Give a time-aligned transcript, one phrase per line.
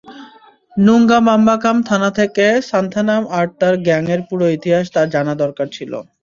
[0.77, 5.91] নুঙ্গাম্বাকাম থানা থেকে সান্থানাম আর তার গ্যাং এর পুরো ইতিহাস তার জানা দরকার ছিল।